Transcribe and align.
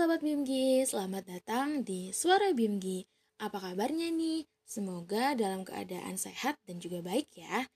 Sobat 0.00 0.24
Bimgi, 0.24 0.80
selamat 0.88 1.28
datang 1.28 1.84
di 1.84 2.08
Suara 2.08 2.56
Bimgi. 2.56 3.04
Apa 3.36 3.60
kabarnya 3.60 4.08
nih? 4.08 4.48
Semoga 4.64 5.36
dalam 5.36 5.60
keadaan 5.60 6.16
sehat 6.16 6.56
dan 6.64 6.80
juga 6.80 7.04
baik 7.04 7.28
ya. 7.36 7.68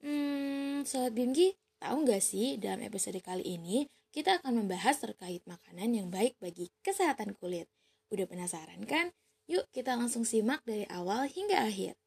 Hmm, 0.00 0.80
Sobat 0.88 1.12
Bimgi, 1.12 1.52
tahu 1.76 2.08
nggak 2.08 2.24
sih 2.24 2.56
dalam 2.56 2.80
episode 2.80 3.20
kali 3.20 3.44
ini 3.44 3.84
kita 4.08 4.40
akan 4.40 4.64
membahas 4.64 4.96
terkait 4.96 5.44
makanan 5.44 5.92
yang 5.92 6.08
baik 6.08 6.40
bagi 6.40 6.72
kesehatan 6.80 7.36
kulit. 7.36 7.68
Udah 8.08 8.24
penasaran 8.24 8.88
kan? 8.88 9.12
Yuk 9.44 9.68
kita 9.68 9.92
langsung 9.92 10.24
simak 10.24 10.64
dari 10.64 10.88
awal 10.88 11.28
hingga 11.28 11.68
akhir. 11.68 12.00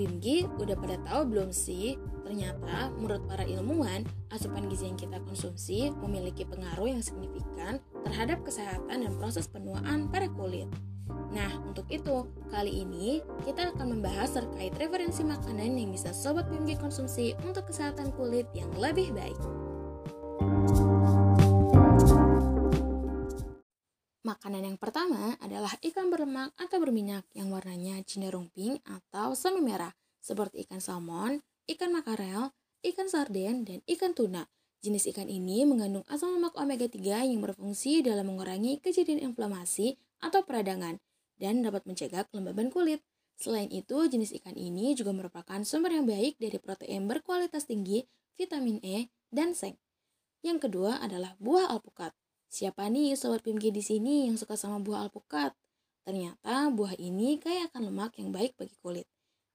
Bimgi, 0.00 0.48
udah 0.56 0.80
pada 0.80 0.96
tahu 1.04 1.28
belum 1.28 1.52
sih? 1.52 2.00
Ternyata 2.24 2.88
menurut 2.96 3.28
para 3.28 3.44
ilmuwan, 3.44 4.08
asupan 4.32 4.64
gizi 4.72 4.88
yang 4.88 4.96
kita 4.96 5.20
konsumsi 5.28 5.92
memiliki 6.00 6.48
pengaruh 6.48 6.88
yang 6.88 7.04
signifikan 7.04 7.84
terhadap 8.08 8.40
kesehatan 8.40 9.04
dan 9.04 9.12
proses 9.20 9.44
penuaan 9.44 10.08
pada 10.08 10.32
kulit. 10.32 10.72
Nah, 11.36 11.52
untuk 11.68 11.84
itu, 11.92 12.32
kali 12.48 12.80
ini 12.80 13.20
kita 13.44 13.76
akan 13.76 14.00
membahas 14.00 14.40
terkait 14.40 14.72
referensi 14.80 15.20
makanan 15.20 15.76
yang 15.76 15.92
bisa 15.92 16.16
Sobat 16.16 16.48
Bimgi 16.48 16.80
konsumsi 16.80 17.36
untuk 17.44 17.68
kesehatan 17.68 18.16
kulit 18.16 18.48
yang 18.56 18.72
lebih 18.80 19.12
baik. 19.12 19.36
Makanan 24.30 24.62
yang 24.62 24.78
pertama 24.78 25.34
adalah 25.42 25.74
ikan 25.82 26.06
berlemak 26.06 26.54
atau 26.54 26.78
berminyak 26.78 27.26
yang 27.34 27.50
warnanya 27.50 27.98
cenderung 28.06 28.46
pink 28.54 28.78
atau 28.86 29.34
semi 29.34 29.58
merah, 29.58 29.90
seperti 30.22 30.62
ikan 30.62 30.78
salmon, 30.78 31.42
ikan 31.66 31.90
makarel, 31.90 32.54
ikan 32.86 33.10
sarden, 33.10 33.66
dan 33.66 33.82
ikan 33.90 34.14
tuna. 34.14 34.46
Jenis 34.86 35.10
ikan 35.10 35.26
ini 35.26 35.66
mengandung 35.66 36.06
asam 36.06 36.30
lemak 36.30 36.54
omega 36.54 36.86
3 36.86 37.26
yang 37.26 37.42
berfungsi 37.42 38.06
dalam 38.06 38.30
mengurangi 38.30 38.78
kejadian 38.78 39.18
inflamasi 39.34 39.98
atau 40.22 40.46
peradangan 40.46 41.02
dan 41.34 41.66
dapat 41.66 41.82
mencegah 41.90 42.22
kelembaban 42.30 42.70
kulit. 42.70 43.02
Selain 43.34 43.66
itu, 43.66 43.98
jenis 44.06 44.30
ikan 44.38 44.54
ini 44.54 44.94
juga 44.94 45.10
merupakan 45.10 45.58
sumber 45.66 45.90
yang 45.98 46.06
baik 46.06 46.38
dari 46.38 46.62
protein 46.62 47.10
berkualitas 47.10 47.66
tinggi, 47.66 48.06
vitamin 48.38 48.78
E, 48.86 49.10
dan 49.34 49.58
seng. 49.58 49.74
Yang 50.46 50.70
kedua 50.70 51.02
adalah 51.02 51.34
buah 51.42 51.66
alpukat. 51.66 52.14
Siapa 52.50 52.90
nih 52.90 53.14
sobat 53.14 53.46
PMG 53.46 53.70
di 53.70 53.78
sini 53.78 54.26
yang 54.26 54.34
suka 54.34 54.58
sama 54.58 54.82
buah 54.82 55.06
alpukat? 55.06 55.54
Ternyata 56.02 56.74
buah 56.74 56.98
ini 56.98 57.38
kaya 57.38 57.70
akan 57.70 57.94
lemak 57.94 58.18
yang 58.18 58.34
baik 58.34 58.58
bagi 58.58 58.74
kulit. 58.82 59.06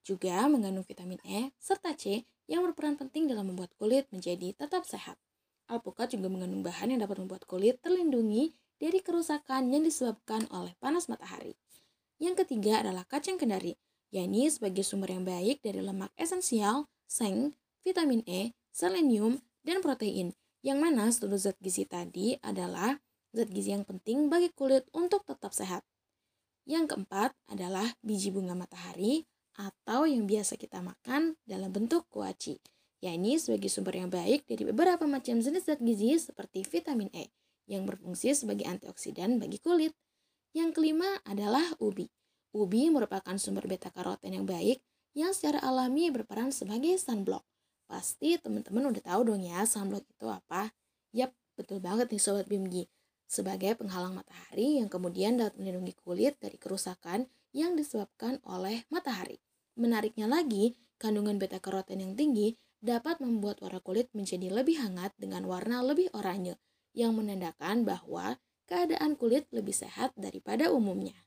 Juga 0.07 0.47
mengandung 0.47 0.88
vitamin 0.88 1.19
E 1.27 1.51
serta 1.59 1.91
C 1.99 2.23
yang 2.47 2.63
berperan 2.63 2.95
penting 2.95 3.27
dalam 3.27 3.51
membuat 3.51 3.75
kulit 3.75 4.07
menjadi 4.16 4.55
tetap 4.55 4.88
sehat. 4.88 5.19
Alpukat 5.67 6.16
juga 6.16 6.31
mengandung 6.31 6.63
bahan 6.63 6.95
yang 6.95 7.03
dapat 7.03 7.19
membuat 7.19 7.43
kulit 7.43 7.83
terlindungi 7.83 8.55
dari 8.79 9.03
kerusakan 9.03 9.75
yang 9.75 9.83
disebabkan 9.83 10.47
oleh 10.47 10.71
panas 10.79 11.11
matahari. 11.11 11.59
Yang 12.16 12.47
ketiga 12.47 12.79
adalah 12.79 13.03
kacang 13.03 13.35
kendari, 13.35 13.75
yakni 14.16 14.47
sebagai 14.47 14.88
sumber 14.88 15.11
yang 15.11 15.27
baik 15.27 15.59
dari 15.59 15.83
lemak 15.83 16.16
esensial, 16.16 16.88
seng, 17.11 17.59
vitamin 17.83 18.23
E, 18.23 18.55
selenium, 18.71 19.43
dan 19.67 19.83
protein 19.83 20.31
yang 20.66 20.81
mana 20.81 21.13
seluruh 21.13 21.38
zat 21.38 21.61
gizi 21.61 21.85
tadi 21.85 22.33
adalah 22.41 22.97
zat 23.30 23.53
gizi 23.53 23.77
yang 23.77 23.85
penting 23.85 24.33
bagi 24.33 24.49
kulit 24.49 24.89
untuk 24.97 25.22
tetap 25.22 25.53
sehat. 25.53 25.85
Yang 26.66 26.97
keempat 26.97 27.38
adalah 27.45 27.85
biji 28.02 28.33
bunga 28.33 28.57
matahari 28.57 29.30
atau 29.61 30.09
yang 30.09 30.25
biasa 30.25 30.57
kita 30.57 30.81
makan 30.81 31.38
dalam 31.45 31.69
bentuk 31.69 32.09
kuaci, 32.09 32.57
yakni 33.06 33.38
sebagai 33.38 33.69
sumber 33.69 34.01
yang 34.01 34.09
baik 34.09 34.50
dari 34.50 34.66
beberapa 34.66 35.06
macam 35.06 35.38
jenis 35.38 35.69
zat 35.69 35.78
gizi 35.85 36.17
seperti 36.17 36.66
vitamin 36.66 37.13
E 37.13 37.29
yang 37.69 37.85
berfungsi 37.85 38.34
sebagai 38.34 38.66
antioksidan 38.66 39.38
bagi 39.38 39.62
kulit. 39.62 39.94
Yang 40.57 40.81
kelima 40.81 41.22
adalah 41.29 41.62
ubi. 41.78 42.09
Ubi 42.57 42.89
merupakan 42.89 43.38
sumber 43.38 43.69
beta 43.69 43.94
karoten 43.94 44.34
yang 44.34 44.50
baik 44.50 44.81
yang 45.13 45.29
secara 45.29 45.62
alami 45.62 46.09
berperan 46.09 46.50
sebagai 46.50 46.97
sunblock 46.97 47.45
Pasti 47.85 48.38
teman-teman 48.41 48.90
udah 48.90 49.03
tahu 49.06 49.22
dong 49.29 49.41
ya 49.46 49.62
sunblock 49.63 50.06
itu 50.09 50.25
apa. 50.25 50.73
Yap, 51.13 51.31
betul 51.53 51.78
banget 51.79 52.09
nih 52.09 52.22
Sobat 52.22 52.50
Bimgi. 52.50 52.90
Sebagai 53.25 53.78
penghalang 53.78 54.13
matahari 54.13 54.78
yang 54.81 54.90
kemudian 54.90 55.38
dapat 55.38 55.57
melindungi 55.57 55.94
kulit 55.97 56.38
dari 56.38 56.57
kerusakan 56.57 57.25
yang 57.53 57.74
disebabkan 57.74 58.41
oleh 58.45 58.85
matahari. 58.94 59.41
Menariknya 59.78 60.29
lagi, 60.29 60.78
kandungan 61.01 61.41
beta 61.41 61.57
karoten 61.57 62.01
yang 62.01 62.13
tinggi 62.13 62.57
dapat 62.85 63.18
membuat 63.18 63.59
warna 63.66 63.81
kulit 63.81 64.13
menjadi 64.13 64.53
lebih 64.53 64.78
hangat 64.78 65.16
dengan 65.18 65.44
warna 65.50 65.81
lebih 65.81 66.13
oranye, 66.13 66.62
yang 66.94 67.18
menandakan 67.18 67.81
bahwa 67.81 68.38
keadaan 68.69 69.18
kulit 69.18 69.50
lebih 69.50 69.74
sehat 69.74 70.13
daripada 70.13 70.69
umumnya. 70.69 71.18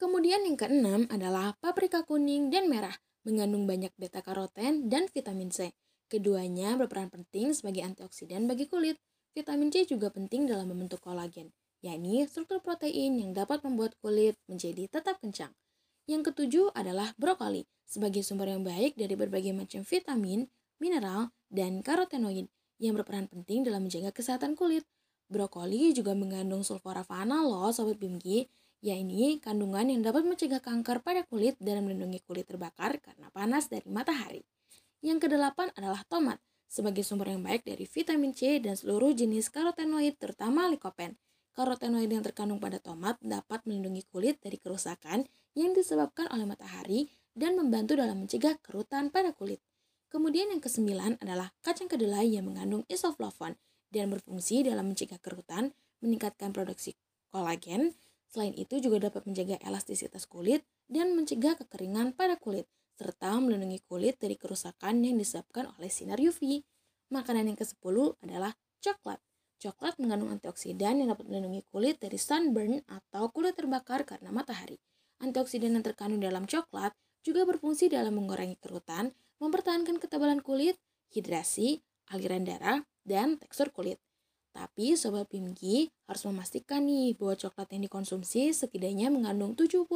Kemudian 0.00 0.42
yang 0.42 0.58
keenam 0.58 1.06
adalah 1.12 1.54
paprika 1.62 2.02
kuning 2.02 2.50
dan 2.50 2.66
merah 2.66 2.96
mengandung 3.22 3.66
banyak 3.66 3.94
beta 3.98 4.22
karoten 4.22 4.90
dan 4.90 5.06
vitamin 5.10 5.50
C. 5.50 5.74
Keduanya 6.10 6.76
berperan 6.76 7.08
penting 7.08 7.56
sebagai 7.56 7.82
antioksidan 7.86 8.44
bagi 8.44 8.68
kulit. 8.68 9.00
Vitamin 9.32 9.72
C 9.72 9.88
juga 9.88 10.12
penting 10.12 10.44
dalam 10.44 10.68
membentuk 10.68 11.00
kolagen, 11.00 11.56
yakni 11.80 12.28
struktur 12.28 12.60
protein 12.60 13.16
yang 13.16 13.32
dapat 13.32 13.64
membuat 13.64 13.96
kulit 14.04 14.36
menjadi 14.44 14.92
tetap 14.92 15.18
kencang. 15.24 15.56
Yang 16.04 16.34
ketujuh 16.34 16.74
adalah 16.76 17.16
brokoli, 17.16 17.64
sebagai 17.88 18.20
sumber 18.20 18.52
yang 18.52 18.60
baik 18.60 18.98
dari 18.98 19.16
berbagai 19.16 19.56
macam 19.56 19.86
vitamin, 19.86 20.50
mineral, 20.76 21.32
dan 21.48 21.80
karotenoid 21.80 22.50
yang 22.82 22.98
berperan 22.98 23.30
penting 23.30 23.62
dalam 23.62 23.86
menjaga 23.86 24.10
kesehatan 24.10 24.58
kulit. 24.58 24.84
Brokoli 25.32 25.96
juga 25.96 26.12
mengandung 26.12 26.60
sulforafana 26.60 27.40
loh 27.40 27.72
sobat 27.72 27.96
bimgi 27.96 28.50
yaitu 28.82 29.38
kandungan 29.38 29.88
yang 29.88 30.02
dapat 30.02 30.26
mencegah 30.26 30.58
kanker 30.58 31.06
pada 31.06 31.22
kulit 31.24 31.54
dan 31.62 31.86
melindungi 31.86 32.18
kulit 32.26 32.50
terbakar 32.50 32.98
karena 32.98 33.30
panas 33.30 33.70
dari 33.70 33.86
matahari. 33.86 34.42
Yang 35.00 35.30
kedelapan 35.30 35.70
adalah 35.78 36.02
tomat, 36.10 36.42
sebagai 36.66 37.06
sumber 37.06 37.30
yang 37.30 37.46
baik 37.46 37.62
dari 37.62 37.86
vitamin 37.86 38.34
C 38.34 38.58
dan 38.58 38.74
seluruh 38.74 39.14
jenis 39.14 39.54
karotenoid 39.54 40.18
terutama 40.18 40.66
likopen. 40.66 41.14
Karotenoid 41.52 42.08
yang 42.08 42.24
terkandung 42.24 42.58
pada 42.58 42.80
tomat 42.82 43.20
dapat 43.22 43.62
melindungi 43.68 44.02
kulit 44.08 44.40
dari 44.40 44.56
kerusakan 44.56 45.28
yang 45.52 45.76
disebabkan 45.76 46.26
oleh 46.32 46.48
matahari 46.48 47.12
dan 47.36 47.54
membantu 47.60 47.94
dalam 48.00 48.24
mencegah 48.24 48.56
kerutan 48.64 49.12
pada 49.12 49.36
kulit. 49.36 49.60
Kemudian 50.08 50.48
yang 50.48 50.60
kesembilan 50.60 51.20
adalah 51.20 51.52
kacang 51.60 51.88
kedelai 51.88 52.28
yang 52.28 52.48
mengandung 52.48 52.84
isoflavon 52.88 53.56
dan 53.92 54.08
berfungsi 54.08 54.64
dalam 54.64 54.92
mencegah 54.92 55.20
kerutan, 55.20 55.76
meningkatkan 56.00 56.56
produksi 56.56 56.96
kolagen, 57.28 57.96
Selain 58.32 58.56
itu 58.56 58.80
juga 58.80 59.12
dapat 59.12 59.28
menjaga 59.28 59.60
elastisitas 59.60 60.24
kulit 60.24 60.64
dan 60.88 61.12
mencegah 61.12 61.52
kekeringan 61.60 62.16
pada 62.16 62.40
kulit, 62.40 62.64
serta 62.96 63.36
melindungi 63.36 63.84
kulit 63.84 64.16
dari 64.16 64.40
kerusakan 64.40 65.04
yang 65.04 65.20
disebabkan 65.20 65.68
oleh 65.76 65.92
sinar 65.92 66.16
UV. 66.16 66.64
Makanan 67.12 67.52
yang 67.52 67.58
ke-10 67.60 68.16
adalah 68.24 68.56
coklat. 68.80 69.20
Coklat 69.60 70.00
mengandung 70.00 70.32
antioksidan 70.32 71.04
yang 71.04 71.12
dapat 71.12 71.28
melindungi 71.28 71.60
kulit 71.68 72.00
dari 72.00 72.16
sunburn 72.16 72.80
atau 72.88 73.28
kulit 73.28 73.52
terbakar 73.52 74.08
karena 74.08 74.32
matahari. 74.32 74.80
Antioksidan 75.20 75.76
yang 75.76 75.84
terkandung 75.84 76.24
dalam 76.24 76.48
coklat 76.48 76.96
juga 77.20 77.44
berfungsi 77.44 77.92
dalam 77.92 78.16
mengurangi 78.16 78.56
kerutan, 78.58 79.12
mempertahankan 79.44 80.00
ketebalan 80.00 80.40
kulit, 80.40 80.80
hidrasi, 81.12 81.84
aliran 82.08 82.48
darah, 82.48 82.80
dan 83.04 83.36
tekstur 83.36 83.68
kulit. 83.70 84.00
Tapi 84.52 84.92
Sobat 85.00 85.32
Pimki 85.32 85.88
harus 86.04 86.22
memastikan 86.28 86.84
nih 86.84 87.16
bahwa 87.16 87.34
coklat 87.40 87.72
yang 87.72 87.88
dikonsumsi 87.88 88.52
setidaknya 88.52 89.08
mengandung 89.08 89.56
70% 89.56 89.88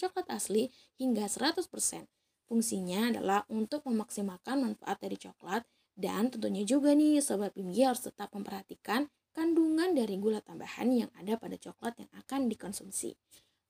coklat 0.00 0.26
asli 0.32 0.72
hingga 0.96 1.28
100%. 1.28 2.08
Fungsinya 2.48 3.14
adalah 3.14 3.44
untuk 3.52 3.84
memaksimalkan 3.84 4.64
manfaat 4.64 4.98
dari 5.04 5.20
coklat 5.20 5.62
dan 5.94 6.32
tentunya 6.32 6.64
juga 6.64 6.96
nih 6.96 7.20
Sobat 7.20 7.52
Pimki 7.52 7.84
harus 7.84 8.00
tetap 8.00 8.32
memperhatikan 8.32 9.06
kandungan 9.36 9.94
dari 9.94 10.16
gula 10.16 10.40
tambahan 10.42 10.90
yang 10.90 11.10
ada 11.14 11.36
pada 11.36 11.60
coklat 11.60 12.00
yang 12.00 12.10
akan 12.16 12.48
dikonsumsi. 12.50 13.14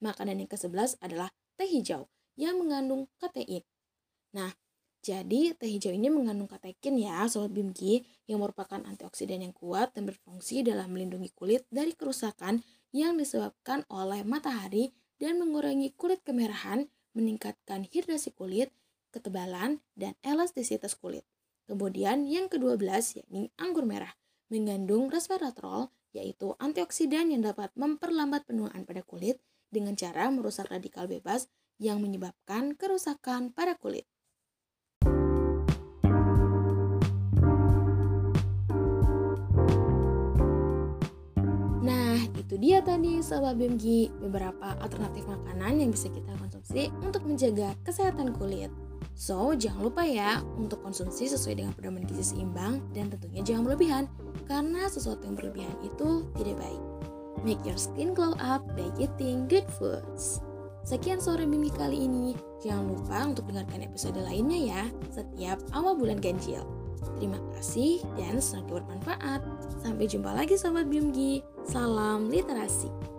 Makanan 0.00 0.40
yang 0.40 0.49
ke-11 0.49 0.96
adalah 1.05 1.28
teh 1.60 1.69
hijau 1.69 2.08
yang 2.40 2.56
mengandung 2.56 3.10
katein. 3.20 3.60
Nah, 4.32 4.55
jadi, 5.00 5.56
teh 5.56 5.64
hijau 5.64 5.97
ini 5.97 6.12
mengandung 6.12 6.44
katekin 6.44 7.00
ya, 7.00 7.25
Sobat 7.25 7.56
Bimki, 7.56 8.05
yang 8.29 8.44
merupakan 8.44 8.85
antioksidan 8.85 9.41
yang 9.41 9.56
kuat 9.56 9.97
dan 9.97 10.05
berfungsi 10.05 10.61
dalam 10.61 10.93
melindungi 10.93 11.32
kulit 11.32 11.64
dari 11.73 11.97
kerusakan 11.97 12.61
yang 12.93 13.17
disebabkan 13.17 13.88
oleh 13.88 14.20
matahari 14.29 14.93
dan 15.17 15.41
mengurangi 15.41 15.97
kulit 15.97 16.20
kemerahan, 16.20 16.85
meningkatkan 17.17 17.88
hidrasi 17.88 18.37
kulit, 18.37 18.69
ketebalan, 19.08 19.81
dan 19.97 20.20
elastisitas 20.20 20.93
kulit. 21.00 21.25
Kemudian 21.64 22.29
yang 22.29 22.53
ke-12 22.53 23.25
yakni 23.25 23.49
anggur 23.56 23.88
merah, 23.88 24.12
mengandung 24.53 25.08
resveratrol, 25.08 25.88
yaitu 26.12 26.53
antioksidan 26.61 27.32
yang 27.32 27.41
dapat 27.41 27.73
memperlambat 27.73 28.44
penuaan 28.44 28.85
pada 28.85 29.00
kulit 29.00 29.41
dengan 29.73 29.96
cara 29.96 30.29
merusak 30.29 30.69
radikal 30.69 31.08
bebas 31.08 31.49
yang 31.79 32.03
menyebabkan 32.03 32.76
kerusakan 32.76 33.55
pada 33.55 33.79
kulit. 33.79 34.09
Dia 42.60 42.84
tadi 42.84 43.24
Sobat 43.24 43.56
BMG, 43.56 44.12
beberapa 44.20 44.76
alternatif 44.84 45.24
makanan 45.24 45.80
yang 45.80 45.90
bisa 45.96 46.12
kita 46.12 46.28
konsumsi 46.36 46.92
untuk 47.00 47.24
menjaga 47.24 47.72
kesehatan 47.88 48.36
kulit. 48.36 48.68
So, 49.16 49.56
jangan 49.56 49.88
lupa 49.88 50.04
ya 50.04 50.44
untuk 50.60 50.84
konsumsi 50.84 51.24
sesuai 51.24 51.56
dengan 51.56 51.72
pedoman 51.72 52.04
gizi 52.04 52.36
seimbang 52.36 52.84
dan 52.92 53.08
tentunya 53.08 53.40
jangan 53.40 53.64
berlebihan 53.64 54.04
karena 54.44 54.92
sesuatu 54.92 55.24
yang 55.24 55.40
berlebihan 55.40 55.72
itu 55.80 56.28
tidak 56.36 56.60
baik. 56.60 56.82
Make 57.40 57.64
your 57.64 57.80
skin 57.80 58.12
glow 58.12 58.36
up 58.36 58.60
by 58.76 58.92
eating 59.00 59.48
good 59.48 59.64
foods. 59.80 60.44
Sekian 60.84 61.20
sore 61.20 61.48
Mimi 61.48 61.72
kali 61.72 62.08
ini. 62.08 62.36
Jangan 62.60 62.84
lupa 62.92 63.18
untuk 63.24 63.48
dengarkan 63.48 63.84
episode 63.88 64.20
lainnya 64.20 64.60
ya, 64.60 64.82
setiap 65.08 65.56
awal 65.72 65.96
bulan 65.96 66.20
ganjil. 66.20 66.60
Terima 67.19 67.41
kasih 67.56 68.05
dan 68.17 68.41
semoga 68.41 68.81
bermanfaat. 68.81 69.41
Sampai 69.81 70.08
jumpa 70.08 70.32
lagi 70.32 70.56
Sobat 70.56 70.88
BMG. 70.88 71.44
Salam 71.64 72.29
literasi. 72.29 73.09